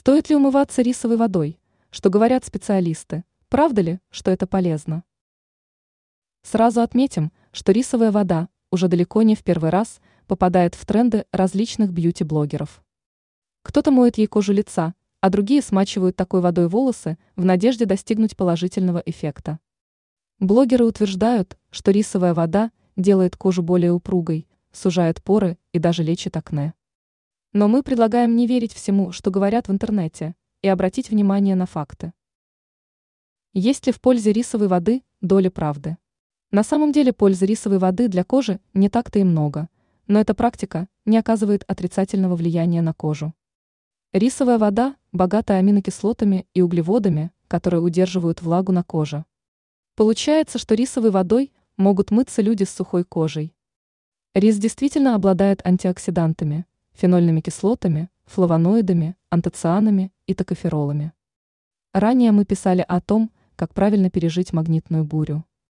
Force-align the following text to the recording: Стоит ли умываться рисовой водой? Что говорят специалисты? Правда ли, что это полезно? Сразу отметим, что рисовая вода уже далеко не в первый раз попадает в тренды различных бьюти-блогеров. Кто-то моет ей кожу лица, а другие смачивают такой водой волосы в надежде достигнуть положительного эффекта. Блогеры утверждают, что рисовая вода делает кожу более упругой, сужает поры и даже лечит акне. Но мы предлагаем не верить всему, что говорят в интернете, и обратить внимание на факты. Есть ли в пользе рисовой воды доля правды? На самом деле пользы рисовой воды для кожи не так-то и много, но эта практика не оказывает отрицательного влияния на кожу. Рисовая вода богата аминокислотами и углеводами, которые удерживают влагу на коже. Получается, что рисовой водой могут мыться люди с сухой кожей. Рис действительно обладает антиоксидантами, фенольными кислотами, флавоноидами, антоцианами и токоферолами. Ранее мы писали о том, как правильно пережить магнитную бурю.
Стоит 0.00 0.30
ли 0.30 0.36
умываться 0.36 0.80
рисовой 0.80 1.16
водой? 1.16 1.58
Что 1.90 2.08
говорят 2.08 2.44
специалисты? 2.44 3.24
Правда 3.48 3.80
ли, 3.80 3.98
что 4.10 4.30
это 4.30 4.46
полезно? 4.46 5.02
Сразу 6.44 6.82
отметим, 6.82 7.32
что 7.50 7.72
рисовая 7.72 8.12
вода 8.12 8.48
уже 8.70 8.86
далеко 8.86 9.22
не 9.22 9.34
в 9.34 9.42
первый 9.42 9.70
раз 9.70 10.00
попадает 10.28 10.76
в 10.76 10.86
тренды 10.86 11.26
различных 11.32 11.92
бьюти-блогеров. 11.92 12.80
Кто-то 13.64 13.90
моет 13.90 14.18
ей 14.18 14.28
кожу 14.28 14.52
лица, 14.52 14.94
а 15.20 15.30
другие 15.30 15.62
смачивают 15.62 16.14
такой 16.14 16.42
водой 16.42 16.68
волосы 16.68 17.18
в 17.34 17.44
надежде 17.44 17.84
достигнуть 17.84 18.36
положительного 18.36 19.02
эффекта. 19.04 19.58
Блогеры 20.38 20.84
утверждают, 20.84 21.58
что 21.72 21.90
рисовая 21.90 22.34
вода 22.34 22.70
делает 22.94 23.36
кожу 23.36 23.64
более 23.64 23.90
упругой, 23.90 24.46
сужает 24.70 25.20
поры 25.24 25.58
и 25.72 25.80
даже 25.80 26.04
лечит 26.04 26.36
акне. 26.36 26.74
Но 27.52 27.68
мы 27.68 27.82
предлагаем 27.82 28.36
не 28.36 28.46
верить 28.46 28.72
всему, 28.72 29.12
что 29.12 29.30
говорят 29.30 29.68
в 29.68 29.72
интернете, 29.72 30.34
и 30.62 30.68
обратить 30.68 31.10
внимание 31.10 31.54
на 31.54 31.66
факты. 31.66 32.12
Есть 33.54 33.86
ли 33.86 33.92
в 33.92 34.00
пользе 34.00 34.32
рисовой 34.32 34.68
воды 34.68 35.02
доля 35.20 35.50
правды? 35.50 35.96
На 36.50 36.62
самом 36.62 36.92
деле 36.92 37.12
пользы 37.12 37.46
рисовой 37.46 37.78
воды 37.78 38.08
для 38.08 38.24
кожи 38.24 38.60
не 38.74 38.88
так-то 38.88 39.18
и 39.18 39.24
много, 39.24 39.68
но 40.06 40.20
эта 40.20 40.34
практика 40.34 40.88
не 41.04 41.16
оказывает 41.16 41.64
отрицательного 41.66 42.36
влияния 42.36 42.82
на 42.82 42.92
кожу. 42.92 43.34
Рисовая 44.12 44.58
вода 44.58 44.96
богата 45.12 45.54
аминокислотами 45.54 46.46
и 46.54 46.62
углеводами, 46.62 47.30
которые 47.46 47.80
удерживают 47.80 48.42
влагу 48.42 48.72
на 48.72 48.82
коже. 48.82 49.24
Получается, 49.94 50.58
что 50.58 50.74
рисовой 50.74 51.10
водой 51.10 51.52
могут 51.76 52.10
мыться 52.10 52.42
люди 52.42 52.64
с 52.64 52.70
сухой 52.70 53.04
кожей. 53.04 53.54
Рис 54.34 54.58
действительно 54.58 55.14
обладает 55.14 55.64
антиоксидантами, 55.66 56.66
фенольными 56.98 57.40
кислотами, 57.40 58.10
флавоноидами, 58.26 59.14
антоцианами 59.30 60.12
и 60.26 60.34
токоферолами. 60.34 61.12
Ранее 61.94 62.32
мы 62.32 62.44
писали 62.44 62.84
о 62.86 63.00
том, 63.00 63.30
как 63.54 63.72
правильно 63.72 64.10
пережить 64.10 64.52
магнитную 64.52 65.04
бурю. 65.04 65.44